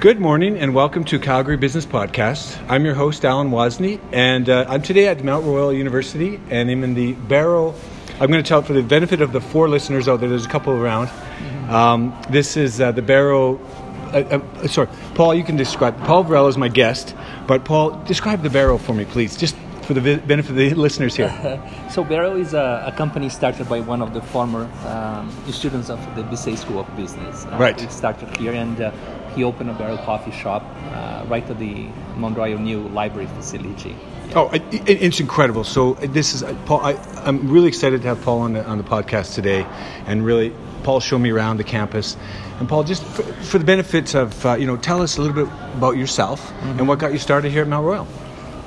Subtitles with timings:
[0.00, 2.56] Good morning and welcome to Calgary Business Podcast.
[2.68, 6.84] I'm your host, Alan Wozni, and uh, I'm today at Mount Royal University and I'm
[6.84, 7.74] in the Barrow.
[8.20, 10.48] I'm going to tell for the benefit of the four listeners out there, there's a
[10.48, 11.10] couple around.
[11.68, 13.56] Um, this is uh, the Barrow.
[14.12, 15.98] Uh, uh, sorry, Paul, you can describe.
[16.04, 17.14] Paul Varela is my guest,
[17.48, 20.74] but Paul, describe the Barrow for me, please, just for the vi- benefit of the
[20.74, 21.28] listeners here.
[21.90, 25.98] So Barrow is a, a company started by one of the former um, students of
[26.14, 27.46] the Bissett School of Business.
[27.46, 27.82] Uh, Right.
[27.82, 28.92] It started here, and uh,
[29.34, 31.86] he opened a barrel coffee shop uh, right at the
[32.16, 33.96] Mount Royal new library facility.
[34.34, 35.64] Oh, it, it- it's incredible.
[35.64, 36.80] So this is uh, Paul.
[36.80, 36.92] I,
[37.24, 39.64] I'm really excited to have Paul on the, on the podcast today,
[40.06, 42.16] and really Paul show me around the campus.
[42.58, 45.46] And Paul, just for, for the benefits of uh, you know, tell us a little
[45.46, 48.06] bit about yourself and what got you started here at Mount Royal.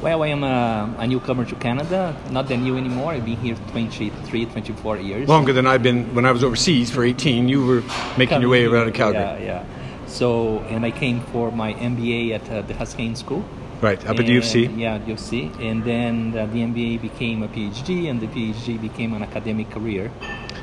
[0.02, 3.12] Well, I am a, a newcomer to Canada, not that new anymore.
[3.12, 5.30] I've been here 23, 24 years.
[5.30, 7.48] Longer than I've been when I was overseas for 18.
[7.48, 7.84] You were
[8.18, 9.66] making your way around in Calgary, Yeah, yeah.
[10.12, 13.44] So, and I came for my MBA at uh, the Haskayne School.
[13.82, 13.98] right?
[14.06, 14.66] Up at the U of C.
[14.66, 15.50] Yeah, U of C.
[15.60, 20.12] And then uh, the MBA became a PhD, and the PhD became an academic career.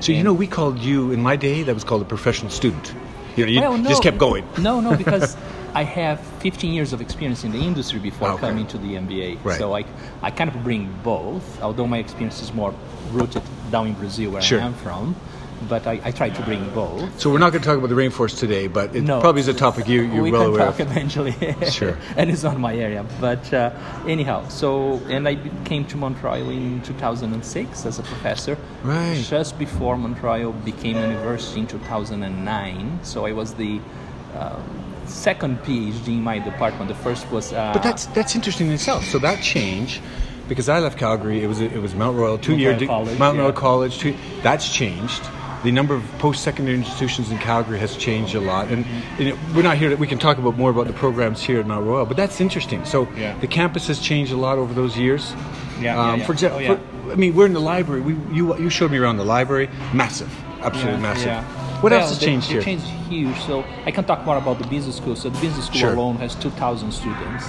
[0.00, 1.62] So you know, we called you in my day.
[1.64, 2.94] That was called a professional student.
[3.36, 4.44] You know, you Well, no, just kept going.
[4.58, 5.36] No, no, because
[5.74, 8.40] I have 15 years of experience in the industry before Okay.
[8.48, 9.38] coming to the MBA.
[9.44, 9.58] Right.
[9.58, 9.84] So I,
[10.22, 12.74] I kind of bring both, although my experience is more
[13.12, 14.60] rooted down in Brazil, where Sure.
[14.60, 15.14] I am from.
[15.68, 17.18] But I, I try to bring both.
[17.20, 19.20] So we're not going to talk about the rainforest today, but it No.
[19.20, 20.90] probably is a topic you, you're we well can aware talk of.
[20.90, 21.34] eventually.
[21.70, 21.96] Sure.
[22.16, 23.04] and it's not my area.
[23.20, 23.70] But uh,
[24.06, 28.56] anyhow, so and I came to Mount Royal in 2006 as a professor.
[28.84, 29.20] Right.
[29.28, 33.00] Just before Mount Royal became a university in 2009.
[33.02, 33.80] So I was the
[34.38, 34.62] um,
[35.06, 36.88] second PhD in my department.
[36.88, 37.52] The first was.
[37.52, 39.04] Uh, But that's that's interesting in itself.
[39.06, 40.00] So that change,
[40.48, 43.18] because I left Calgary, it was it was Mount Royal, two Mount year Royal College,
[43.18, 43.52] Mount Royal.
[43.52, 43.98] College.
[43.98, 45.22] Two, that's changed.
[45.64, 48.84] The number of post secondary institutions in Calgary has changed a lot, and
[49.18, 49.88] know, we're not here.
[49.90, 52.40] That we can talk about more about the programs here at Mount Royal, but that's
[52.40, 52.84] interesting.
[52.84, 53.34] So Yeah.
[53.40, 55.34] the campus has changed a lot over those years.
[55.80, 56.26] Yeah, yeah, Um, yeah.
[56.26, 56.74] For example, Oh, yeah.
[56.76, 58.02] for- I mean, we're in the library.
[58.02, 59.68] We you you showed me around the library.
[59.92, 60.30] Massive,
[60.62, 61.26] absolutely Yeah, massive.
[61.26, 61.42] yeah.
[61.80, 62.62] What Well, else has the- changed here?
[62.62, 63.38] changed huge.
[63.46, 65.16] So I can talk more about the business school.
[65.16, 65.92] So the business school Sure.
[65.94, 67.44] alone has 2,000 students.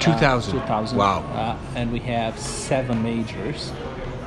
[0.00, 0.52] 2,000?
[0.52, 0.98] 2,000.
[0.98, 1.22] Wow.
[1.34, 3.72] Uh, and we have seven majors.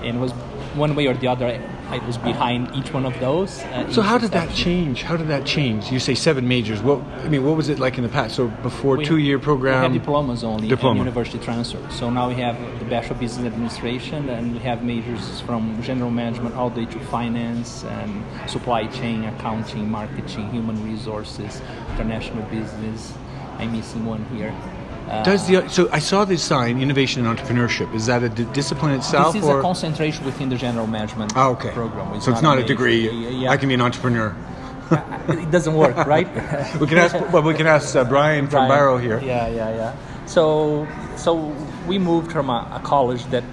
[0.03, 0.31] And it was
[0.75, 1.47] one way or the other,
[1.91, 3.59] I, I was behind each one of those.
[3.61, 5.03] Uh, So how did that change?
[5.03, 5.91] How did that change?
[5.91, 6.81] You say seven majors.
[6.81, 8.35] What I mean, what was it like in the past?
[8.35, 9.81] So before We- two-year program.
[9.81, 10.99] We had diplomas only Diploma.
[11.01, 11.81] and university transfer.
[11.89, 16.11] So now we have the Bachelor of Business Administration and we have majors from general
[16.11, 23.13] management all the way to finance and supply chain, accounting, marketing, human resources, international business.
[23.59, 24.53] I'm missing one here.
[25.07, 27.93] Uh, Does the so I saw this sign, innovation and entrepreneurship.
[27.93, 31.33] Is that a d- discipline itself, this is or a concentration within the general management
[31.35, 31.71] oh, okay?
[31.71, 32.21] program.
[32.21, 33.09] so it's not a degree.
[33.09, 34.35] Yeah, I can be an entrepreneur.
[35.29, 36.27] it doesn't work, right?
[36.79, 37.15] We can ask.
[37.31, 38.69] well, we can ask uh, Brian from Brian.
[38.69, 39.19] Barrow here.
[39.19, 40.25] Yeah, yeah, yeah.
[40.25, 41.55] So, so
[41.87, 43.43] we moved from a, a college that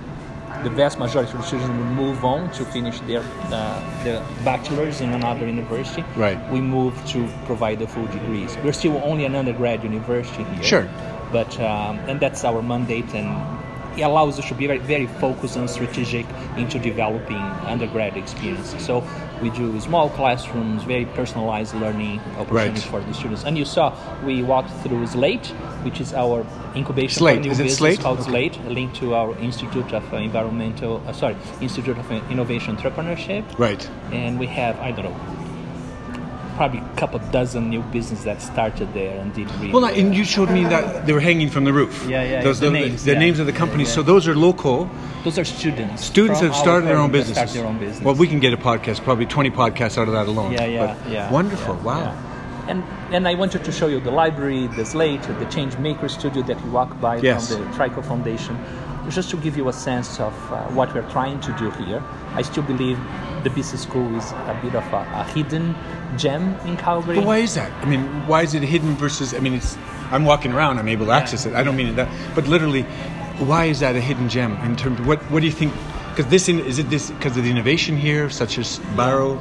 [0.62, 5.12] the vast majority of students would move on to finish their uh, their bachelor's in
[5.12, 6.04] another university.
[6.16, 6.38] Right.
[6.50, 8.56] We move to provide the full degrees.
[8.64, 10.62] We're still only an undergrad university here.
[10.62, 10.88] Sure.
[11.32, 13.58] But um, and that's our mandate and.
[13.96, 16.24] It allows us to be very, very focused and strategic
[16.56, 18.76] into developing undergrad experience.
[18.78, 19.00] So
[19.43, 22.91] we do small classrooms, very personalized learning opportunities Right.
[22.91, 23.44] for the students.
[23.44, 23.93] And you saw
[24.25, 25.47] we walked through Slate,
[25.84, 26.44] which is our
[26.75, 27.37] incubation Slate.
[27.37, 28.00] for new Is it business Slate?
[28.00, 28.31] called Okay.
[28.31, 33.44] Slate, linked to our Institute of Environmental, uh, sorry, Institute of Innovation Entrepreneurship.
[33.59, 33.88] Right.
[34.12, 35.16] And we have, I don't know,
[36.58, 40.24] probably a couple dozen new business that started there and did really Well, and you
[40.24, 41.94] showed me that they were hanging from the roof.
[42.08, 43.24] Yeah, yeah, Those the the, names, the yeah.
[43.26, 43.88] names of the companies.
[43.88, 44.91] Yeah, So those are local
[45.24, 46.04] Those are students.
[46.04, 47.50] students have started their own businesses.
[47.50, 48.04] Start their own business.
[48.04, 50.52] Well, we can get a podcast, probably twenty podcasts out of that alone.
[50.52, 51.32] Yeah, yeah, But yeah.
[51.38, 51.76] Wonderful.
[51.76, 52.00] yeah, wow.
[52.00, 52.70] yeah.
[52.70, 52.80] And
[53.16, 56.58] and I wanted to show you the library, the Slate, the Change Maker Studio that
[56.64, 57.40] you walk by Yes.
[57.54, 58.54] from the Trico Foundation,
[59.10, 62.02] just to give you a sense of uh, what we're trying to do here.
[62.34, 62.98] I still believe
[63.44, 65.74] the business school is a bit of a, a hidden
[66.16, 67.16] gem in Calgary.
[67.16, 67.70] But why is that?
[67.82, 69.34] I mean, why is it hidden versus?
[69.34, 69.76] I mean, it's.
[70.10, 70.78] I'm walking around.
[70.78, 71.19] I'm able to Yeah.
[71.19, 71.55] access it.
[71.55, 72.82] I don't mean that, but literally,
[73.38, 75.00] why is that a hidden gem in terms?
[75.00, 75.72] Of what What do you think?
[76.10, 79.38] Because this in, is it this because of the innovation here, such as Barrow,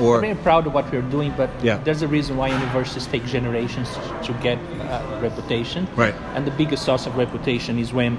[0.00, 1.78] or I'm very proud of what we're doing, but Yeah.
[1.82, 3.88] there's a reason why universities take generations
[4.26, 5.88] to get uh, reputation.
[5.96, 6.14] Right.
[6.36, 8.16] And the biggest source of reputation is when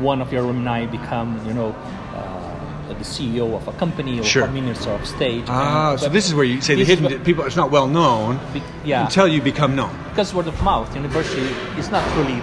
[0.00, 1.74] one of your alumni become, you know,
[2.14, 4.44] uh, the CEO of a company or Sure.
[4.44, 5.44] a minister of state.
[5.48, 7.44] ah, And- so this is where you say the hidden what- people.
[7.44, 9.04] It's not well known Be- yeah.
[9.04, 9.90] until you become known.
[10.10, 11.48] because word of mouth, university
[11.78, 12.40] is not really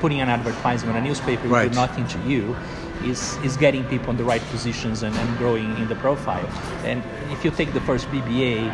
[0.00, 1.70] putting an advertisement, on a newspaper Right.
[1.70, 2.56] do nothing to you.
[3.04, 6.48] Is, is getting people in the right positions and, and growing in the profile.
[6.86, 8.72] And if you take the first BBA,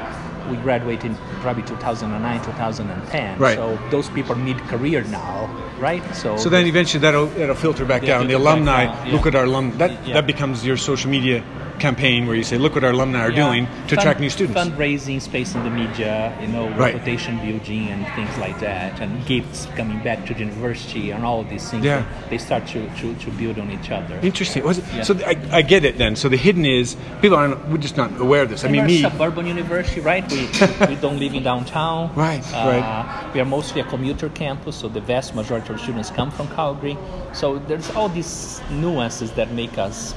[0.51, 3.39] we graduated probably 2009, 2010.
[3.39, 3.57] Right.
[3.57, 5.49] So those people need career now,
[5.79, 6.03] right?
[6.15, 8.27] So So then eventually that'll that'll filter back Yeah, down.
[8.29, 9.13] The alumni down, yeah.
[9.15, 9.77] look at our alum.
[9.79, 10.15] That Yeah.
[10.15, 11.43] that becomes your social media
[11.81, 13.45] campaign where you say, look what our alumni are Yeah.
[13.47, 14.61] doing to Fund- attract new students.
[14.61, 16.95] Fundraising, space in the media, you know, Right.
[16.95, 21.43] reputation building and things like that, and gifts coming back to the university and all
[21.43, 21.85] these things.
[21.85, 22.05] Yeah.
[22.29, 24.19] They start to, to, to build on each other.
[24.23, 24.63] Interesting.
[24.65, 25.03] Yeah.
[25.03, 26.15] So I, I get it then.
[26.17, 27.59] So the hidden is people aren't.
[27.69, 28.63] We're just not aware of this.
[28.63, 29.05] I And mean, we're me.
[29.05, 30.25] a suburban university, right?
[30.31, 30.49] We,
[30.89, 32.11] we don't live in downtown.
[32.15, 33.35] Right, Uh, right.
[33.35, 36.97] We are mostly a commuter campus, so the vast majority of students come from Calgary.
[37.33, 40.15] So there's all these nuances that make us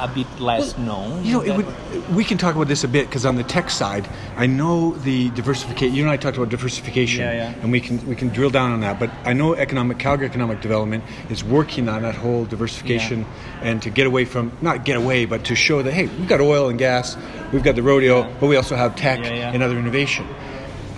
[0.00, 1.24] a bit less known.
[1.24, 3.70] You know, it would, we can talk about this a bit because on the tech
[3.70, 5.94] side, I know the diversification.
[5.94, 7.54] You and I talked about diversification, Yeah, yeah.
[7.62, 8.98] and we can we can drill down on that.
[9.00, 13.26] But I know economic Calgary Economic Development is working on that whole diversification
[13.62, 16.40] and to get away from not get away, but to show that hey, we've got
[16.40, 17.16] oil and gas,
[17.52, 18.34] we've got the rodeo, Yeah.
[18.40, 19.52] but we also have tech Yeah, yeah.
[19.52, 20.26] and other innovation.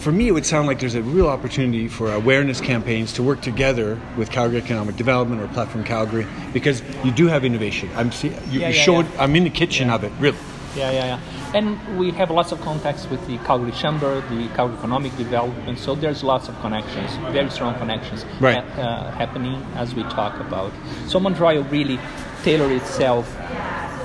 [0.00, 3.42] For me, it would sound like there's a real opportunity for awareness campaigns to work
[3.42, 7.90] together with Calgary Economic Development or Platform Calgary because you do have innovation.
[7.94, 9.04] I'm see, you, Yeah, you yeah, showed.
[9.12, 9.22] yeah.
[9.22, 10.38] I'm in the kitchen of it, really.
[10.74, 11.20] Yeah, yeah, yeah.
[11.54, 15.78] And we have lots of contacts with the Calgary Chamber, the Calgary Economic Development.
[15.78, 18.54] So there's lots of connections, very strong connections Right.
[18.54, 20.72] hap- uh, happening as we talk about.
[21.08, 21.98] So Mount Royal really
[22.42, 23.26] tailored itself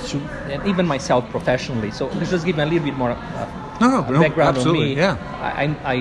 [0.09, 0.18] to,
[0.51, 1.92] and even myself professionally.
[1.92, 3.47] So let's just give a little bit more uh,
[3.81, 5.01] No, no, no, background absolutely, on me.
[5.01, 5.54] yeah.
[5.83, 5.95] I, I,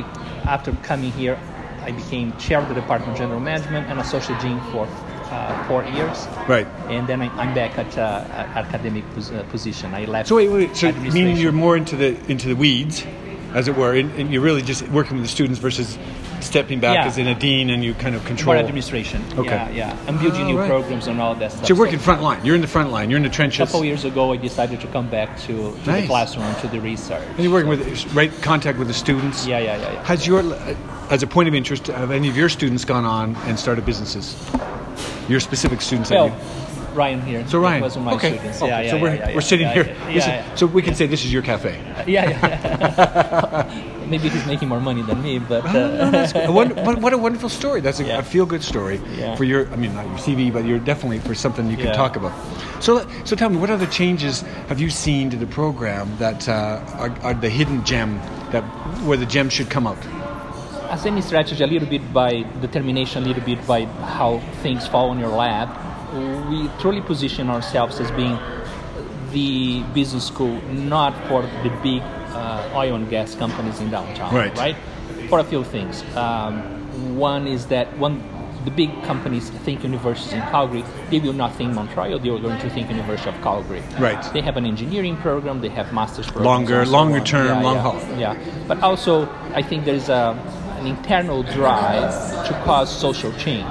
[0.49, 1.38] after coming here,
[1.82, 4.87] I became chair of the Department of General Management and associate dean for
[5.31, 6.26] uh, four years.
[6.49, 6.67] Right.
[6.88, 8.25] And then I, I'm back at uh,
[8.55, 9.94] academic pos- uh, position.
[9.94, 10.29] I left.
[10.29, 10.76] So wait, wait.
[10.76, 13.05] So meaning you're more into the into the weeds,
[13.53, 15.99] as it were, and, and you're really just working with the students versus
[16.44, 17.06] stepping back Yeah.
[17.06, 18.55] as in a dean and you kind of control.
[18.55, 19.25] More administration.
[19.37, 19.50] Okay.
[19.50, 19.96] Yeah, yeah.
[20.06, 20.69] I'm building Oh, new right.
[20.69, 21.67] programs and all that stuff.
[21.67, 22.44] So you're working front line.
[22.44, 23.11] You're in the front line.
[23.11, 23.61] You're in the trenches.
[23.61, 26.02] a couple years ago, I decided to come back to, to Nice.
[26.02, 27.23] the classroom, to the research.
[27.37, 29.46] And you're working with right contact with the students.
[29.46, 30.05] Yeah, yeah, yeah, yeah.
[30.05, 30.43] Has your
[31.11, 34.37] as a point of interest, have any of your students gone on and started businesses?
[35.29, 36.11] Your specific students.
[36.11, 36.35] that Well, you-
[36.94, 37.46] Ryan here.
[37.49, 38.37] so Ryan, was one of my okay.
[38.37, 38.62] students.
[38.62, 38.69] okay.
[38.69, 39.96] Yeah, yeah, so we're, yeah, yeah, we're sitting yeah, here.
[40.11, 41.81] Yeah, is- So we can say this is your cafe.
[42.06, 43.91] yeah, yeah.
[44.08, 46.35] Maybe he's making more money than me, but Oh, uh, that's.
[46.35, 47.81] What, what, what a wonderful story.
[47.81, 48.19] That's a, Yeah.
[48.19, 49.35] a feel good story Yeah.
[49.35, 51.93] for your, I mean, not your CV, but you're definitely for something you can Yeah.
[51.94, 52.32] talk about.
[52.82, 56.81] So, so tell me, what other changes have you seen to the program that uh,
[56.99, 58.19] are, are the hidden gem,
[58.52, 58.62] that
[59.06, 59.99] where the gem should come out?
[60.91, 63.85] as any strategy, a little bit by determination, a little bit by
[64.17, 65.69] how things fall on your lap,
[66.50, 68.38] we truly position ourselves as being
[69.32, 74.56] the business school, not for the big uh, oil and gas companies in downtown, Right.
[74.56, 74.76] Right?
[75.28, 76.02] For a few things.
[76.16, 78.22] Um, one is that one.
[78.64, 82.38] The big companies think universities in Calgary, they will not think Mount Royal, they are
[82.38, 83.82] going to think University of Calgary.
[83.99, 84.22] Right.
[84.32, 86.46] They have an engineering program, they have master's programs.
[86.46, 87.82] Longer- and so longer term, Yeah, long yeah.
[87.82, 88.19] haul.
[88.19, 90.32] Yeah, but also I think there's a,
[90.78, 92.10] an internal drive
[92.49, 93.67] to cause social change,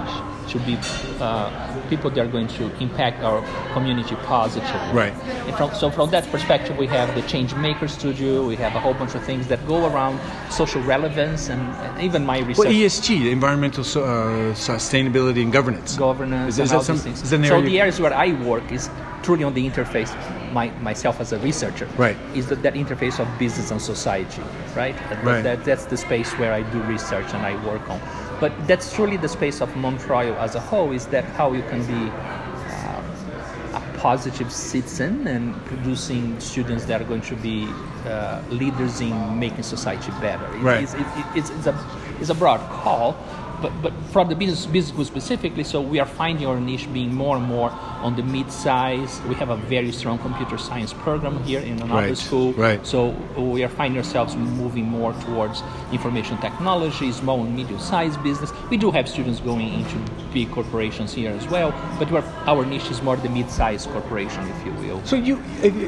[0.50, 0.78] to be
[1.19, 3.42] uh, people that are going to impact our
[3.74, 4.92] community positively.
[4.94, 5.13] Right.
[5.48, 8.45] And from, so from that perspective, we have the Change Maker Studio.
[8.45, 10.19] We have a whole bunch of things that go around
[10.51, 12.66] social relevance and, and even my research.
[12.66, 15.98] Well, ESG, environmental so- uh, sustainability and governance.
[15.98, 16.96] governance Is, and is all that some?
[16.96, 17.22] these things.
[17.22, 18.89] Is that so the areas where I work is
[19.24, 20.12] truly on the interface.
[20.51, 22.16] My, myself as a researcher, Right.
[22.36, 24.44] is that, that interface of business and society,
[24.75, 24.96] right?
[25.10, 25.42] That, Right.
[25.42, 28.00] that- that's the space where I do research and I work on.
[28.40, 30.92] But that's truly the space of Mount Royal as a whole.
[30.92, 37.06] Is that how you can be uh, a positive citizen and producing students that are
[37.06, 37.68] going to be
[38.06, 40.46] uh, leaders in making society better.
[40.56, 40.84] It- Right.
[40.84, 41.75] It's, it, it's, it's, a,
[42.20, 43.16] it's a broad call,
[43.63, 47.15] but, but from the business, business school specifically, so we are finding our niche being
[47.15, 47.72] more and more
[48.05, 49.22] on the mid-size.
[49.29, 52.51] We have a very strong computer science program here in another Right, school.
[52.53, 52.86] right.
[52.86, 58.51] So we are finding ourselves moving more towards information technology, small and medium-sized business.
[58.70, 59.96] We do have students going into
[60.34, 64.65] big corporations here as well, but we're, our niche is more the mid-sized corporation, if
[64.65, 65.01] you will.
[65.05, 65.41] So you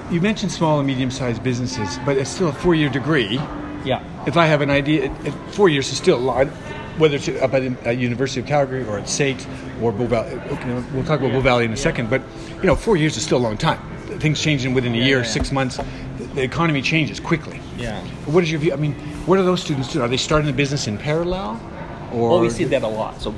[0.09, 3.37] you mentioned small and medium-sized businesses, but it's still a four-year degree.
[3.83, 4.01] Yeah.
[4.25, 6.47] If I have an idea, it, it, four years is still a lot.
[6.97, 9.45] Whether it's up at, at University of Calgary or at SAIT
[9.81, 12.09] or Bow Valley, okay, we'll talk about Bow Valley in a second.
[12.09, 12.21] But
[12.61, 13.79] you know, four years is still a long time.
[14.19, 15.77] Things changing within a Yeah, year, yeah, six months.
[16.35, 17.59] The economy changes quickly.
[17.77, 18.01] Yeah.
[18.25, 18.71] What is your view?
[18.71, 18.93] I mean,
[19.25, 20.05] what are those students doing?
[20.05, 21.59] Are they starting a business in parallel,
[22.13, 23.21] or Well, we see that a lot.
[23.21, 23.33] So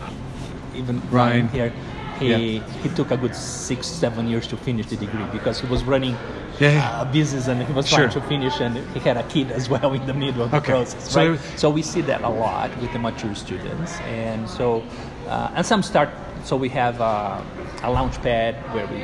[0.76, 1.02] even.
[1.10, 1.74] Ryan here,
[2.20, 2.64] he Yeah.
[2.84, 6.16] he took a good six seven years to finish the degree because he was running
[6.60, 8.00] Yeah, a business and he was Sure.
[8.00, 10.58] trying to finish and he had a kid as well in the middle of the
[10.58, 10.72] Okay.
[10.74, 11.04] process.
[11.12, 11.40] So right?
[11.40, 14.82] there- So we see that a lot with the mature students, and so
[15.30, 16.10] uh, and some start.
[16.44, 17.42] So we have uh,
[17.84, 19.02] a launch pad where we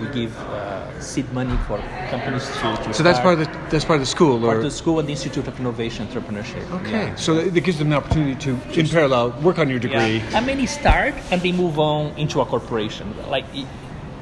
[0.00, 1.78] we give uh, seed money for
[2.10, 2.76] companies to.
[2.84, 4.70] to So that's part of the that's part of the school, Part or of the
[4.70, 6.64] school and the Institute of Innovation Entrepreneurship.
[6.80, 7.06] okay.
[7.08, 7.14] Yeah.
[7.16, 10.16] So it gives them the opportunity to, in parallel, work on your degree.
[10.18, 10.36] Yeah.
[10.38, 13.44] And many start and they move on into a corporation, like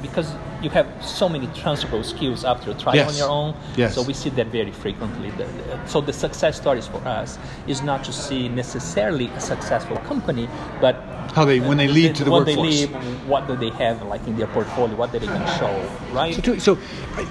[0.01, 3.09] because you have so many transferable skills after trying Yes.
[3.11, 3.55] on your own.
[3.77, 3.93] Yes.
[3.95, 5.29] So we see that very frequently.
[5.31, 7.37] The- the- So the success stories for us
[7.67, 10.47] is not to see necessarily a successful company,
[10.79, 10.95] but
[11.31, 12.81] How they when they lead to the when workforce.
[12.81, 14.95] they leave, what do they have like in their portfolio?
[14.95, 16.35] What do they can show, right?
[16.35, 16.77] So, too- so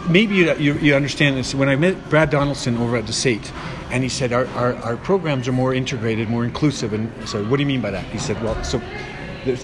[0.09, 1.55] maybe you, you, you understand this.
[1.55, 3.53] When I met Brad Donaldson over at the SAIT,
[3.91, 6.93] and he said our, our, our programs are more integrated, more inclusive.
[6.93, 8.05] And so, what do you mean by that?
[8.07, 8.81] He said, well, so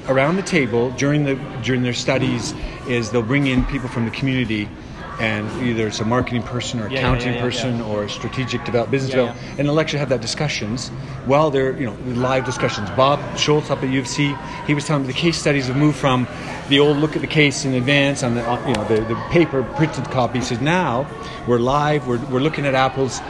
[0.08, 2.54] around the table during the during their studies
[2.88, 4.68] is they'll bring in people from the community.
[5.18, 8.90] And either it's a marketing person or Yeah, accounting yeah, yeah, person or strategic develop,
[8.90, 10.88] business development, and they'll actually have that discussions
[11.24, 12.90] while they're you know live discussions.
[12.90, 14.34] Bob Schultz up at U of C,
[14.66, 16.28] he was telling me the case studies have moved from
[16.68, 19.62] the old look at the case in advance on the you know the, the paper
[19.76, 20.40] printed copy.
[20.40, 21.06] He says now
[21.48, 23.20] we're live, we're, we're looking at Apple's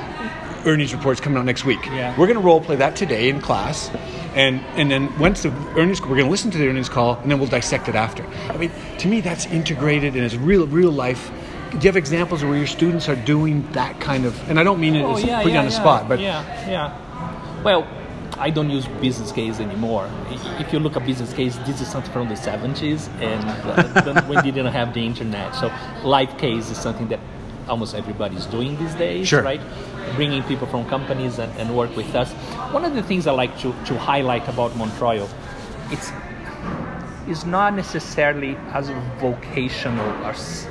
[0.67, 1.85] earnings reports coming out next week.
[1.87, 2.11] Yeah.
[2.19, 3.91] We're going to role play that today in class.
[4.35, 7.31] And, and then once the earnings, we're going to listen to the earnings call, and
[7.31, 8.27] then we'll dissect it after.
[8.51, 11.31] I mean, to me, that's integrated and it's real, real life.
[11.79, 14.49] Do you have examples where your students are doing that kind of?
[14.49, 17.63] And I don't mean it as put you on the spot, but Oh, yeah, yeah.
[17.63, 17.87] Well,
[18.39, 20.11] I don't use business case anymore.
[20.59, 23.45] If you look at business case, this is something from the 70s, and
[24.09, 25.55] uh, we didn't have the internet.
[25.55, 25.71] So
[26.03, 27.21] live case is something that
[27.69, 29.43] almost everybody's doing these days, Sure.
[29.43, 29.61] right?
[30.15, 32.33] Bringing people from companies and, and work with us.
[32.73, 35.29] One of the things I like to, to highlight about Mount Royal,
[35.91, 36.11] it's
[37.29, 40.69] it's not necessarily as vocational as,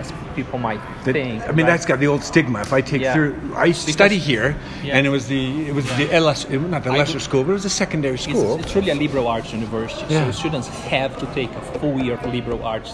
[0.00, 1.42] as people might that- think.
[1.42, 1.66] I mean, right?
[1.72, 2.58] that's got the old stigma.
[2.60, 3.14] If I take Yeah.
[3.14, 4.48] through, I to study here,
[4.82, 4.96] Yeah.
[4.96, 6.40] and it was the it was the LS,
[6.74, 8.58] not the lesser do- school, but it was a secondary school.
[8.60, 12.22] it's really a liberal arts university, so students have to take a full year of
[12.34, 12.92] liberal arts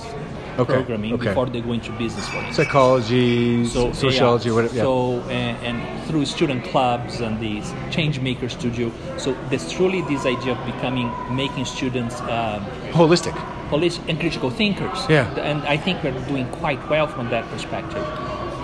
[0.59, 1.29] Okay, programming okay.
[1.29, 2.27] before they go into business.
[2.29, 2.57] For instance.
[2.57, 4.75] Psychology, So, sociology, yeah, whatever.
[4.77, 4.83] Yeah.
[4.89, 5.77] So and, and
[6.09, 7.55] through student clubs and the
[7.91, 12.61] Change Maker Studio, so there's truly this idea of becoming making students um,
[12.93, 13.37] Holistic.
[13.69, 14.99] Police and critical thinkers.
[15.09, 15.27] Yeah.
[15.41, 18.05] And I think we're doing quite well from that perspective.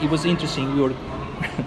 [0.02, 0.74] It was interesting.
[0.76, 0.94] We were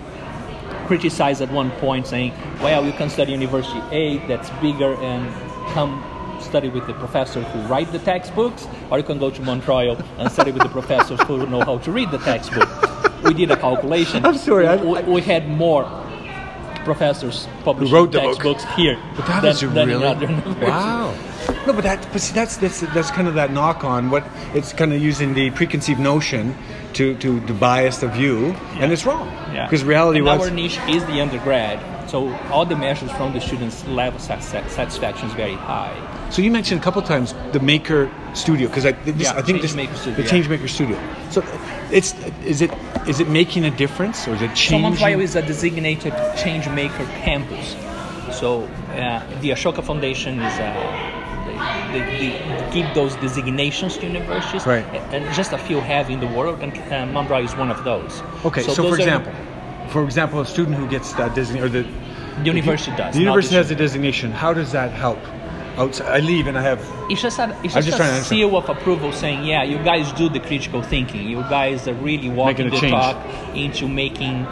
[0.88, 5.26] criticized at one point saying, well, you can study University A that's bigger and
[5.74, 6.04] come
[6.42, 9.98] study with the professors who write the textbooks, or you can go to Mount Royal
[10.20, 12.70] and study with the professors who know how to read the textbook.
[13.24, 14.26] We did a calculation.
[14.26, 15.84] I'm sorry, I- We, we had more
[16.84, 18.38] professors publishing wrote the book.
[18.38, 20.28] textbooks here But that than, is really other
[20.62, 21.14] wow.
[21.66, 24.24] No, but that but see, that's that's that's kind of that knock on what
[24.54, 26.56] it's kind of using the preconceived notion
[26.94, 29.28] to to, to bias the view, and it's wrong.
[29.54, 29.66] Yeah.
[29.66, 33.42] Because reality and was our niche is the undergrad, so all the measures from the
[33.42, 35.94] students' level sat- sat- satisfaction is very high.
[36.30, 39.62] So you mentioned a couple times the Maker Studio because I, this, Yeah, I think
[39.62, 40.30] Change this Studio, the yeah.
[40.30, 41.00] Change Maker Studio.
[41.30, 41.44] So
[41.92, 42.72] it's is it
[43.08, 44.82] is it making a difference or is it So changing?
[44.82, 47.76] Mount Royal is a designated change maker campus.
[48.40, 51.15] So uh, the Ashoka Foundation is uh,
[51.94, 54.86] they, give those designations to universities, Right.
[55.14, 58.22] and just a few have in the world, and uh, is one of those.
[58.44, 59.32] okay, so, those for are- example,
[59.90, 61.84] for example, a student who gets that designation or the
[62.44, 63.14] the university does.
[63.14, 64.32] the university has a designation.
[64.32, 65.20] How does that help?
[65.78, 68.16] Outside, I leave and I have It's just a, it's just just a trying to
[68.16, 68.26] understand.
[68.26, 71.28] seal of approval saying, yeah, you guys do the critical thinking.
[71.30, 72.92] You guys are really walking the change.
[72.92, 73.18] talk
[73.56, 74.48] into making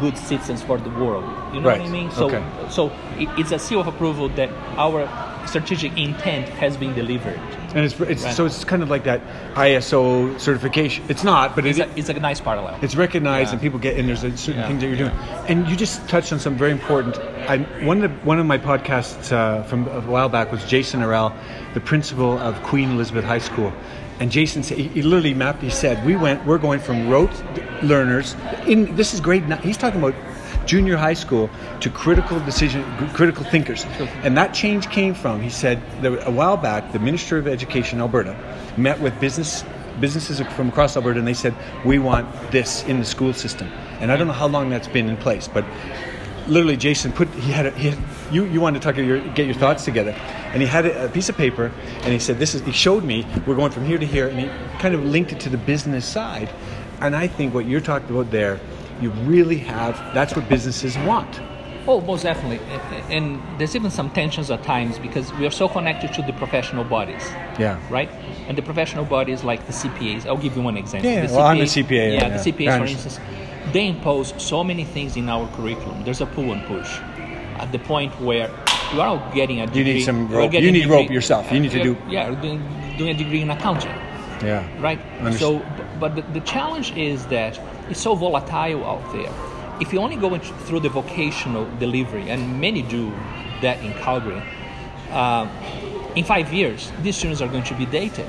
[0.00, 1.24] good citizens for the world.
[1.54, 1.80] You know Right.
[1.80, 2.10] what I mean?
[2.10, 2.42] So, Okay.
[2.68, 5.06] so it, it's a seal of approval that our
[5.46, 7.38] strategic intent has been delivered.
[7.74, 8.34] and it's, it's Right.
[8.34, 9.20] so it's kind of like that
[9.56, 11.04] ISO certification.
[11.08, 12.78] It's not, but It's it, a, it's a nice parallel.
[12.82, 13.52] it's recognized Yeah.
[13.54, 15.08] and people get and there's a certain Yeah, things that you're yeah.
[15.38, 18.46] doing and you just touched on some very important I, one of the, one of
[18.46, 21.32] my podcasts uh, from a while back was Jason Arell
[21.74, 23.72] the principal of Queen Elizabeth High School
[24.20, 27.32] and Jason said he, he literally mapped he said we went we're going from rote
[27.82, 28.36] learners
[28.66, 30.14] in this is grade nine he's talking about
[30.66, 33.84] junior high school to critical decision critical thinkers.
[34.22, 38.02] And that change came from he said a while back the minister of education in
[38.02, 38.36] alberta
[38.76, 39.64] met with business
[40.00, 41.54] businesses from across alberta and they said
[41.84, 43.68] we want this in the school system.
[44.00, 45.64] And i don't know how long that's been in place but
[46.46, 47.98] literally jason put he had, a, he had
[48.30, 50.10] you, you wanted to talk your, get your thoughts together.
[50.52, 53.04] And he had a, a piece of paper and he said this is he showed
[53.04, 54.46] me we're going from here to here and he
[54.78, 56.50] kind of linked it to the business side.
[57.00, 58.60] And i think what you're talking about there
[59.00, 61.40] you really have that's what businesses want
[61.86, 62.60] Oh, most definitely.
[63.10, 66.82] And- there's even some tensions at times because we are so connected to the professional
[66.82, 67.22] bodies.
[67.58, 67.78] Yeah.
[67.90, 68.10] Right?
[68.48, 70.26] And the professional bodies like the CPAs.
[70.26, 71.10] I'll give you one example.
[71.10, 72.28] Yeah, the well, I'm a CPA, Yeah, yeah.
[72.38, 73.20] the CPAs, for instance,
[73.72, 76.04] they impose so many things in our curriculum.
[76.04, 76.90] There's a pull and push.
[77.58, 78.50] At the point where
[78.94, 79.78] you are all getting a degree.
[79.82, 80.54] You need some rope.
[80.54, 81.52] You need rope yourself.
[81.52, 82.62] You need to do- Yeah, doing,
[82.96, 83.92] doing a degree in accounting
[84.42, 84.98] yeah right?
[85.20, 85.62] Underst- So,
[86.00, 87.58] but the, the challenge is that
[87.90, 89.32] it's so volatile out there.
[89.80, 93.10] If you only go into, through the vocational delivery, and many do
[93.62, 94.42] that in Calgary,
[95.10, 95.48] uh,
[96.14, 98.26] in five years, these students are going to be dated.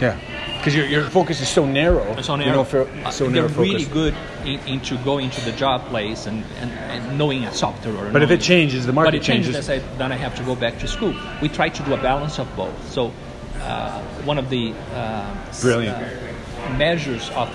[0.00, 0.16] Yeah.
[0.58, 2.20] Because your, your focus is so narrow.
[2.22, 2.56] So You narrow.
[2.58, 3.92] know, for, Uh, they're narrow really focused.
[3.92, 7.94] good in, into going to the job place and, and, and knowing a software.
[8.08, 9.66] Or But if it changes, the market but market it changes, changes.
[9.68, 11.14] then I, then I have to go back to school.
[11.40, 12.74] We try to do a balance of both.
[12.90, 13.12] So
[13.60, 15.96] uh, one of the uh, Brilliant.
[15.96, 17.48] uh, measures of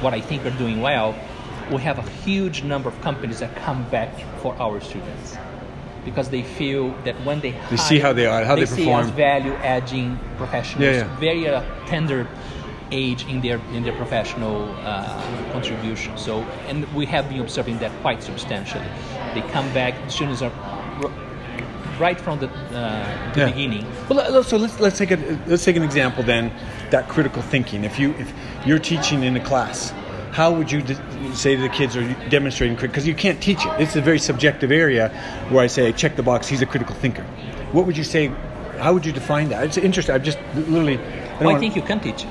[0.00, 1.14] what I think are doing well,
[1.70, 4.10] we have a huge number of companies that come back
[4.40, 5.36] for our students
[6.04, 9.06] because they feel that when they They see how they are, how they see perform.
[9.06, 11.16] as value-adding professionals, Yeah, yeah.
[11.18, 12.28] very uh, tender
[12.92, 16.16] age in their in their professional uh, contribution.
[16.16, 18.86] So, and we have been observing that quite substantially.
[19.34, 19.94] They come back.
[20.08, 20.52] Students are
[21.98, 23.46] right from the, uh, the Yeah.
[23.46, 23.86] beginning.
[24.08, 26.50] Well, so let's let's take a let's take an example then.
[26.90, 27.84] That critical thinking.
[27.84, 28.32] If you if
[28.64, 29.92] you're teaching in a class,
[30.32, 30.82] how would you
[31.34, 33.72] say to the kids or demonstrating because you can't teach it.
[33.80, 35.08] It's a very subjective area
[35.50, 36.46] where I say check the box.
[36.48, 37.24] He's a critical thinker.
[37.72, 38.30] What would you say?
[38.78, 39.64] How would you define that?
[39.64, 40.14] It's interesting.
[40.14, 40.98] I've just literally.
[41.40, 42.24] I Well, I think you can teach.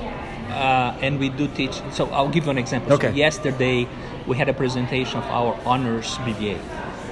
[0.50, 1.82] Uh, and we do teach.
[1.92, 2.92] So I'll give you an example.
[2.94, 3.10] Okay.
[3.10, 3.86] So yesterday
[4.26, 6.56] we had a presentation of our honors BBA.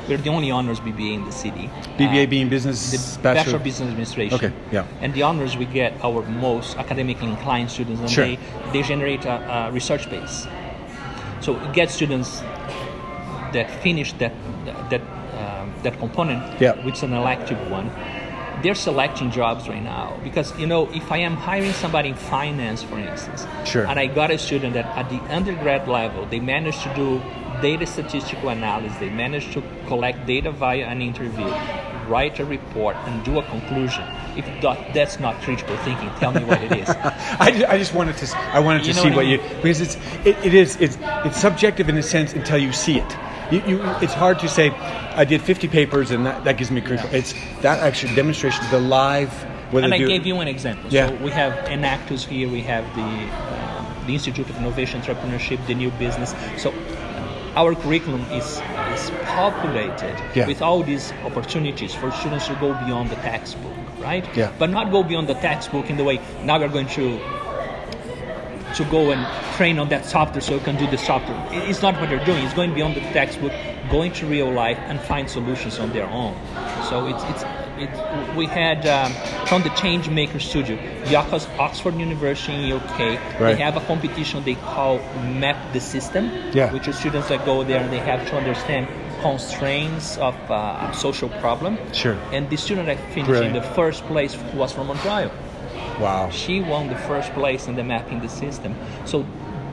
[0.09, 1.71] We're the only honors BBA in the city.
[1.99, 3.35] BBA Uh, being business the bachelor.
[3.35, 4.35] Bachelor of Business Administration.
[4.37, 4.85] Okay, yeah.
[5.01, 8.27] And the honors we get our most academically inclined students, and Sure.
[8.27, 8.39] they,
[8.73, 9.37] they generate a,
[9.69, 10.47] a research base.
[11.41, 12.43] So it gets students
[13.53, 14.33] that finish that
[14.91, 15.01] that
[15.41, 16.73] um, that component, Yeah.
[16.85, 17.91] which is an elective one.
[18.63, 22.83] They're selecting jobs right now because you know if I am hiring somebody in finance,
[22.83, 23.85] for instance, Sure.
[23.87, 27.21] and I got a student that at the undergrad level they managed to do
[27.65, 31.47] data statistical analysis, they manage to collect data via an interview,
[32.07, 34.05] write a report, and do a conclusion.
[34.37, 36.89] If that, that's not critical thinking, tell me what it is.
[37.47, 39.39] I, ju- I just wanted to I wanted to You know see what what you
[39.63, 43.11] because it's it, it is it's it's subjective in a sense until you see it.
[43.51, 44.69] You, you it's hard to say
[45.23, 47.15] I did 50 papers and that, that gives me critical.
[47.15, 49.33] It's that actually demonstration the live
[49.71, 50.91] whether and I gave you an example.
[50.91, 51.09] Yeah.
[51.09, 53.75] So we have Enactus here, we have the um,
[54.07, 56.35] the Institute of Innovation Entrepreneurship, the new business.
[56.59, 56.73] So
[57.57, 58.61] our curriculum is
[58.95, 60.47] is populated Yeah.
[60.47, 64.25] with all these opportunities for students to go beyond the textbook, right?
[64.37, 64.51] Yeah.
[64.59, 67.19] But not go beyond the textbook in the way now we're going to
[68.75, 69.25] to go and
[69.57, 71.39] train on that software so you can do the software.
[71.71, 72.45] It's not what they're doing.
[72.45, 73.53] It's going beyond the textbook,
[73.89, 76.35] going to real life and find solutions on their own.
[76.89, 77.45] So it's it's
[77.79, 79.13] it, we had um,
[79.47, 82.99] from the Change Maker Studio, Yakos Oxford University in UK.
[82.99, 83.39] Right.
[83.41, 86.73] They have a competition they call Map the System, Yeah.
[86.73, 88.89] which is students that go there and they have to understand
[89.23, 91.79] constraints of uh, a social problem.
[91.93, 92.17] Sure.
[92.33, 93.57] And the student that finished Brilliant.
[93.57, 95.31] in the first place was from Mount Royal
[96.01, 96.31] wow.
[96.31, 98.75] she won the first place in the mapping the system.
[99.05, 99.25] So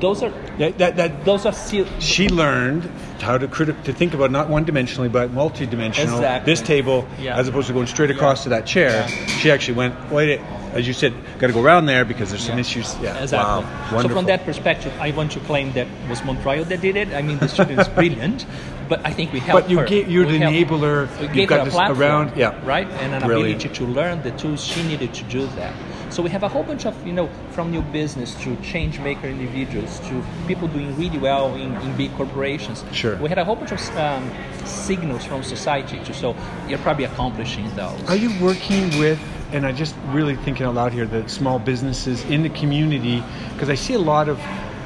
[0.01, 2.83] those are That, that, that those are still she learned
[3.21, 6.15] how to critic to think about not one dimensionally but multi-dimensional.
[6.15, 6.51] Exactly.
[6.51, 7.37] This table, Yeah.
[7.37, 9.07] as opposed to going straight across to that chair,
[9.39, 9.93] she actually went.
[10.11, 10.41] Wait,
[10.73, 12.61] as you said, got to go around there because there's some Yeah.
[12.61, 12.95] issues.
[13.01, 13.63] Yeah, Exactly.
[13.95, 16.95] Wow, so from that perspective, I want to claim that was Mount Royal that did
[16.95, 17.09] it.
[17.13, 18.45] I mean, the student is brilliant,
[18.89, 19.85] but I think we helped But you her.
[19.85, 21.07] gave- you're We the enabler.
[21.33, 22.55] Gave got her a this platform, around- yeah.
[22.65, 23.63] right, and an Brilliant.
[23.65, 25.73] ability to learn the tools she needed to do that.
[26.11, 29.27] So we have a whole bunch of you know, from new business to change maker
[29.27, 32.83] individuals to people doing really well in, in big corporations.
[32.91, 33.15] Sure.
[33.15, 34.29] We had a whole bunch of um,
[34.65, 36.13] signals from society too.
[36.13, 36.35] So
[36.67, 37.97] you're probably accomplishing those.
[38.09, 39.19] Are you working with,
[39.53, 43.23] and I just really thinking out loud here, the small businesses in the community?
[43.53, 44.37] Because I see a lot of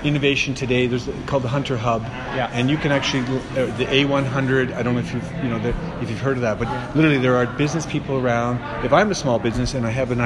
[0.03, 0.85] innovation today.
[0.85, 2.03] There's called the Hunter Hub,
[2.35, 2.51] Yeah.
[2.53, 3.21] and you can actually
[3.59, 4.73] uh, the A100.
[4.75, 5.69] I don't know if you've you know the,
[6.03, 8.59] if you've heard of that, but literally there are business people around.
[8.85, 10.19] If I'm a small business and I have an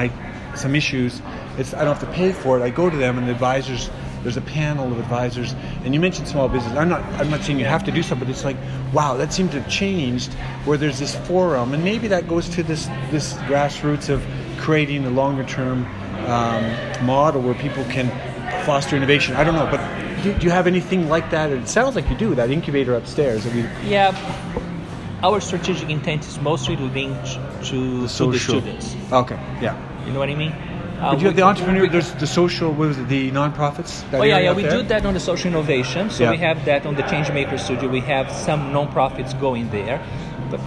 [0.56, 1.20] some issues,
[1.58, 2.62] it's I don't have to pay for it.
[2.62, 3.90] I go to them, and the advisors.
[4.22, 6.76] There's a panel of advisors, and you mentioned small business.
[6.76, 7.02] I'm not.
[7.18, 8.58] I'm not saying you have to do something, but it's like,
[8.92, 10.34] wow, that seemed to have changed.
[10.66, 14.22] Where there's this forum, and maybe that goes to this this grassroots of
[14.58, 15.86] creating a longer term
[16.26, 18.10] um, model where people can
[18.66, 19.36] foster innovation.
[19.36, 19.80] I don't know, but
[20.22, 21.50] do, do you have anything like that?
[21.50, 22.34] It sounds like you do.
[22.34, 23.46] That incubator upstairs.
[23.46, 24.12] I mean, Yeah,
[25.22, 27.26] our strategic intent is mostly linked
[27.64, 28.96] to, to the students.
[29.12, 29.36] Okay.
[29.60, 29.76] Yeah.
[30.06, 30.52] You know what I mean?
[30.52, 31.86] Uh, But you have the entrepreneur.
[31.88, 32.68] There's the social.
[32.70, 33.08] What was it?
[33.08, 34.02] The nonprofits.
[34.10, 34.52] That Oh yeah, yeah.
[34.52, 34.72] We there?
[34.72, 36.10] do that on the social innovation.
[36.10, 36.30] So Yeah.
[36.30, 37.88] we have that on the Changemaker Studio.
[37.88, 39.98] We have some nonprofits going there.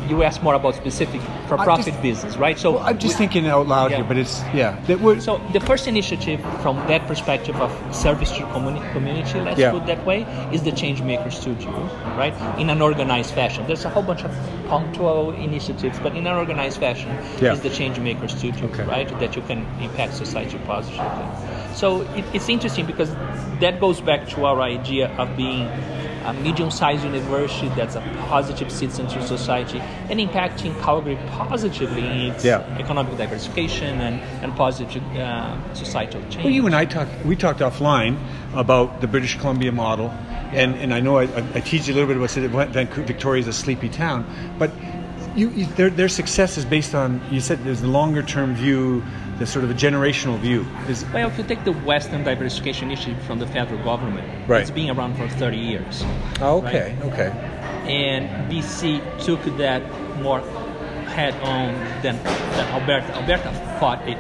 [0.10, 2.58] You asked more about specific for-profit business, right?
[2.58, 3.98] So Well, I'm just we- thinking out loud Yeah.
[3.98, 4.76] here, but it's yeah.
[5.19, 9.72] So the first initiative from that perspective of service to communi- community, let's Yeah.
[9.72, 11.72] put that way, is the Changemaker Studio,
[12.17, 12.34] right?
[12.58, 13.63] In an organized fashion.
[13.67, 14.32] There's a whole bunch of
[14.69, 17.10] punctual initiatives, but in an organized fashion
[17.41, 17.54] Yeah.
[17.54, 18.84] is the Changemaker Studio, Okay.
[18.84, 19.19] right?
[19.19, 21.28] That you can impact society positively.
[21.74, 23.12] So it, it's interesting because
[23.60, 25.67] that goes back to our idea of being
[26.25, 32.43] a medium-sized university that's a positive citizen to society and impacting Calgary positively in its
[32.45, 32.62] Yeah.
[32.79, 36.43] economic diversification and, and positive uh, societal change.
[36.43, 37.12] Well, you and I talked.
[37.25, 38.17] We talked offline
[38.53, 40.09] about the British Columbia model,
[40.51, 43.41] and, and I know I, I, I teased you a little bit about Vancouver, Victoria
[43.41, 44.25] is a sleepy town,
[44.59, 44.71] but
[45.36, 47.21] you, you, their, their success is based on.
[47.31, 49.03] You said there's a longer term view,
[49.39, 50.65] the sort of a generational view.
[50.88, 54.62] Is well, if you take the Western Diversification issue from the federal government, Right.
[54.62, 56.04] it's been around for 30 years.
[56.41, 57.30] oh, okay, okay,
[57.88, 59.82] And BC took that
[60.22, 60.39] more
[61.08, 63.13] head on than, than Alberta.
[63.15, 64.17] Alberta fought it.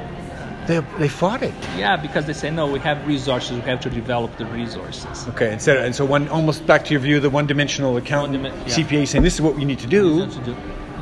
[0.67, 1.53] they they fought it.
[1.77, 5.27] Yeah, because they say, no, we have resources, we have to develop the resources.
[5.29, 8.31] Okay, and so, and so one almost back to your view, the one dimensional account
[8.31, 8.75] One dimen- yeah.
[8.75, 10.25] CPA saying this is what we need To do-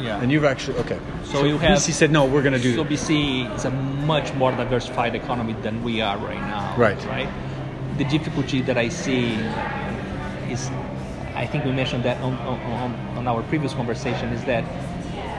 [0.02, 0.22] Yeah.
[0.22, 1.00] and you've actually okay.
[1.24, 4.34] So you have- BC said no, we're going to do So BC is a much
[4.34, 6.76] more diversified economy than we are right now.
[6.78, 7.02] Right.
[7.06, 7.30] Right.
[7.98, 9.34] The difficulty that I see
[10.50, 10.70] is,
[11.36, 14.64] I think we mentioned that on, on, on our previous conversation, is that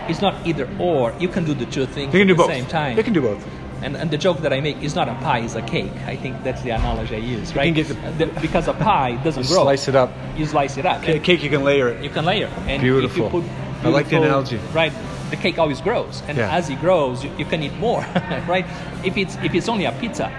[0.09, 1.13] it's not either or.
[1.19, 2.53] You can do the two things They can do at the both.
[2.53, 2.97] same time.
[2.97, 3.45] You can do both.
[3.83, 5.91] And, and the joke that I make is not a pie, it's a cake.
[6.07, 7.75] I think that's the analogy I use, right?
[7.75, 9.63] get uh, the- because a pie doesn't grow.
[9.65, 10.13] Slice it up.
[10.37, 11.03] You slice it up.
[11.09, 12.05] A cake you can layer it.
[12.05, 12.47] You can layer.
[12.69, 13.27] And Beautiful.
[13.27, 13.51] If you put
[13.85, 14.59] I like the beautiful- analogy.
[14.73, 14.93] Right.
[15.31, 16.55] The cake always grows, and Yeah.
[16.57, 18.01] as it grows, you, you can eat more.
[18.49, 18.67] right.
[19.05, 20.31] If it's if it's only a pizza,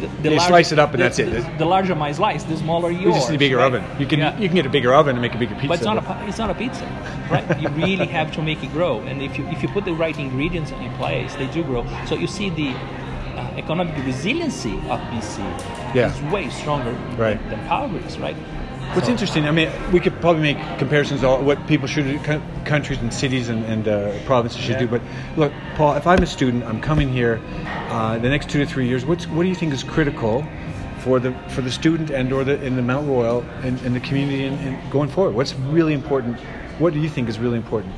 [0.00, 1.30] the, the You larger- slice it up and the- that's it.
[1.32, 3.04] The, the larger my slice, the smaller yours.
[3.04, 3.66] You just need a bigger right?
[3.74, 3.84] oven.
[3.98, 4.38] You can Yeah.
[4.38, 5.68] you can get a bigger oven and make a bigger pizza.
[5.68, 6.84] But it's not a it's not a pizza,
[7.30, 7.46] right?
[7.62, 10.16] you really have to make it grow, and if you if you put the right
[10.18, 11.82] ingredients in place, they do grow.
[12.06, 12.70] So you see the
[13.40, 15.38] uh, economic resiliency of BC
[15.94, 16.12] Yeah.
[16.12, 17.38] is way stronger Right.
[17.48, 18.36] than, than Calgary's, right?
[18.92, 22.18] What's So- interesting, I mean, we could probably make comparisons of what people should do,
[22.64, 24.80] countries and cities and, and uh, provinces should Yeah.
[24.80, 24.88] do.
[24.88, 25.00] But
[25.36, 27.40] look, Paul, if I'm a student, I'm coming here
[27.90, 29.06] uh, the next two to three years.
[29.06, 30.44] What's what do you think is critical
[30.98, 34.00] for the for the student and or the in the Mount Royal and, and the
[34.00, 35.34] community and, and going forward?
[35.36, 36.40] What's really important?
[36.80, 37.94] What do you think is really important?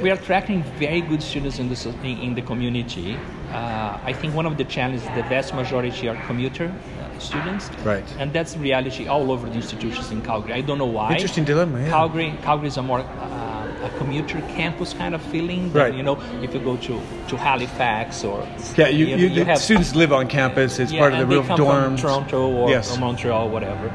[0.00, 3.16] We are attracting very good students in the in, in the community.
[3.50, 6.66] Uh, I think one of the challenges the vast majority are commuter
[7.00, 8.04] uh, students, Right.
[8.18, 10.52] And that's reality all over the institutions in Calgary.
[10.52, 11.12] I don't know why.
[11.12, 11.88] Interesting dilemma, yeah.
[11.88, 15.72] Calgary, Calgary is a more uh, a commuter campus kind of feeling.
[15.72, 15.94] Than, Right.
[15.94, 19.94] You know, if you go to, to Halifax or Yeah, you, you, the have students
[19.94, 20.78] live on campus.
[20.78, 22.00] It's yeah, part of the real they come dorms.
[22.00, 22.94] From Toronto or, Yes.
[22.94, 23.88] or Montreal, whatever.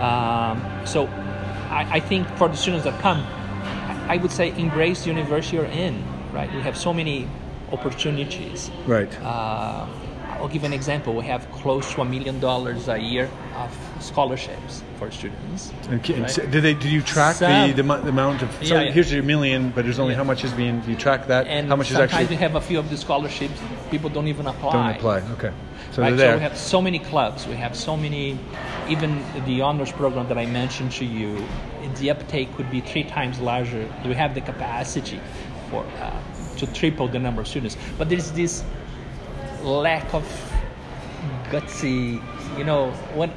[0.00, 1.06] Um, so,
[1.70, 3.26] I, I think for the students that come,
[4.08, 6.04] I, would say embrace the university you're in.
[6.32, 7.28] Right, we have so many
[7.70, 8.70] opportunities.
[8.86, 9.12] Right.
[9.20, 9.86] Uh,
[10.30, 11.14] I'll give an example.
[11.14, 15.72] We have close to a million dollars a year of scholarships for students.
[15.88, 16.30] And right?
[16.30, 16.74] so- do they?
[16.74, 17.76] Do you track the, Some.
[17.76, 18.50] the, the amount of?
[18.54, 18.90] So Yeah, yeah.
[18.90, 20.18] here's your million, but there's only Yeah.
[20.18, 20.80] how much is being?
[20.80, 21.46] Do you track that?
[21.46, 22.36] And how much is sometimes actually?
[22.36, 24.72] we have a few of the scholarships people don't even apply.
[24.72, 25.18] Don't apply.
[25.34, 25.52] Okay.
[25.92, 26.16] So right?
[26.16, 27.46] they're So we have so many clubs.
[27.46, 28.38] We have so many,
[28.88, 31.44] even the honors program that I mentioned to you,
[31.96, 33.88] the uptake could be three times larger.
[34.04, 35.20] We have the capacity
[35.70, 36.22] for uh,
[36.56, 38.64] to triple the number of students, but there's this
[39.62, 40.24] lack of
[41.50, 42.22] gutsy.
[42.58, 43.30] You know, when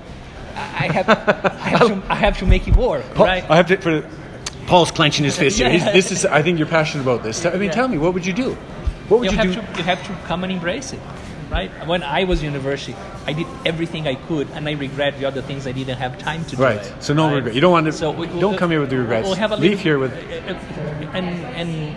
[0.55, 3.49] I I have, I have, to, I have to make it work, Paul, right?
[3.49, 3.77] I have to.
[3.77, 4.10] For,
[4.67, 5.67] Paul's clenching his fist here.
[5.67, 5.73] Yeah.
[5.73, 6.25] He's, this is.
[6.25, 7.45] I think you're passionate about this.
[7.45, 7.71] I mean, Yeah.
[7.71, 8.53] tell me, what would you do?
[9.07, 9.73] What would you you, have do?
[9.73, 10.99] to you have to come and embrace it
[11.49, 15.41] right when i was university i did everything i could and i regret the other
[15.41, 16.77] things i didn't have time to do Right.
[16.81, 17.36] it, So no right?
[17.36, 17.55] regret.
[17.55, 19.25] You don't want to- so we, don't come here with the regrets.
[19.27, 21.27] we'll have a Leave little- here with- uh, uh, and
[21.62, 21.95] and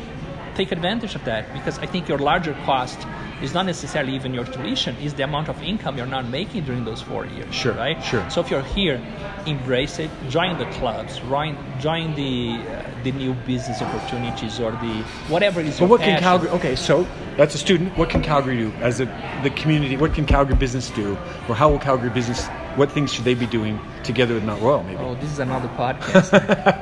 [0.56, 2.98] take advantage of that because i think your larger cost
[3.42, 6.84] is not necessarily even your tuition is the amount of income you're not making during
[6.84, 8.28] those four years Sure, right sure.
[8.30, 9.00] so if you're here
[9.46, 15.02] embrace it join the clubs join join the uh, the new business opportunities or the
[15.28, 16.20] whatever is But what can.
[16.20, 16.50] Calgary?
[16.50, 17.06] Okay, so
[17.38, 17.96] that's a student.
[17.96, 19.06] What can Calgary do as a
[19.42, 19.96] the community?
[19.96, 21.12] What can Calgary business do,
[21.48, 22.46] or how will Calgary business?
[22.76, 24.82] What things should they be doing together with Mount Royal?
[24.84, 24.98] Maybe.
[24.98, 26.32] Oh, this is another podcast.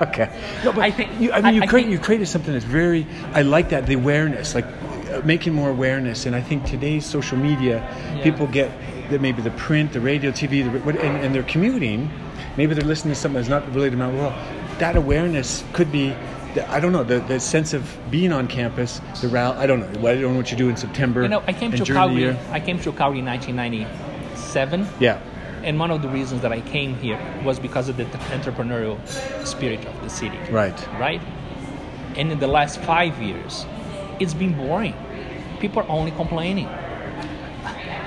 [0.08, 0.28] okay.
[0.64, 3.06] No, but I think- you, I mean, you, I create, you created something that's very.
[3.32, 7.38] I like that the awareness, like uh, making more awareness, and I think today's social
[7.38, 7.76] media,
[8.16, 8.22] Yeah.
[8.22, 8.70] people get
[9.10, 12.10] that maybe the print, the radio, TV, the, what- and, and they're commuting.
[12.56, 14.34] Maybe they're listening to something that's not related to Mount Royal.
[14.78, 16.14] That awareness could be.
[16.54, 19.56] the- I don't know the, the sense of being on campus, the rally.
[19.58, 20.08] I don't know.
[20.08, 21.22] I don't know what you do in September.
[21.22, 22.36] you know, I came to Calgary.
[22.50, 25.20] I came to Calgary in 1997, Yeah,
[25.64, 28.04] and one of the reasons that I came here was because of the
[28.36, 28.98] entrepreneurial
[29.46, 30.38] spirit of the city.
[30.50, 30.78] right.
[30.98, 31.22] Right.
[32.16, 33.64] And in the last five years,
[34.18, 34.94] it's been boring.
[35.60, 36.68] People are only complaining.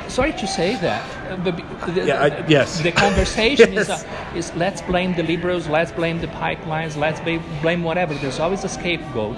[0.08, 1.02] Sorry to say that.
[1.44, 1.56] but
[1.96, 2.82] The, Yeah, I- yes.
[2.82, 3.84] the conversation Yes.
[3.88, 7.22] is, uh, is let's blame the liberals, let's blame the pipelines, let's
[7.62, 8.14] blame whatever.
[8.16, 9.38] There's always a scapegoat.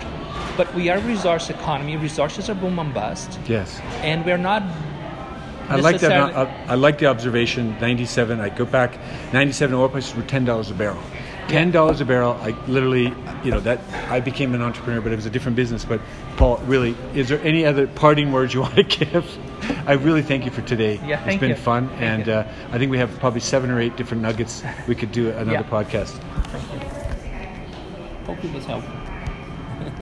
[0.58, 1.98] But we are a resource economy.
[1.98, 3.80] Resources are boom and bust, Yes.
[4.02, 4.64] and we're not.
[5.70, 6.12] I like that.
[6.12, 7.78] uh, I like the observation.
[7.80, 8.40] Ninety-seven.
[8.40, 8.98] I go back.
[9.34, 11.02] Ninety-seven oil prices were ten dollars a barrel.
[11.48, 12.34] Ten dollars a barrel.
[12.42, 15.84] I literally, you know, that I became an entrepreneur, but it was a different business.
[15.86, 16.00] But
[16.38, 19.26] Paul, really, is there any other parting words you want to give?
[19.88, 20.96] I really thank you for today.
[21.06, 21.56] Yeah, it's thank been you.
[21.56, 24.96] fun, Thank and uh, I think we have probably seven or eight different nuggets we
[24.96, 25.64] could do another Yeah.
[25.64, 26.12] podcast.
[26.52, 26.90] Thank you.
[28.26, 28.94] Hope it was helpful.